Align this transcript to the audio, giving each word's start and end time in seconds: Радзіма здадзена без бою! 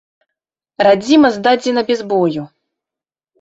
Радзіма 0.87 1.29
здадзена 1.35 1.85
без 1.91 2.01
бою! 2.15 2.43